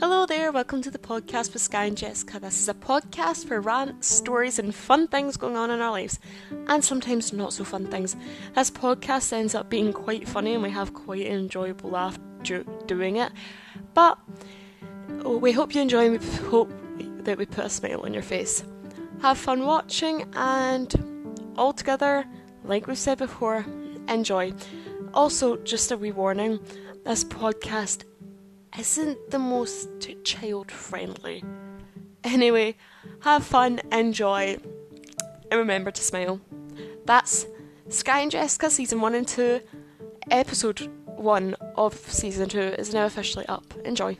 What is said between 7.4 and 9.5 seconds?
so fun things. This podcast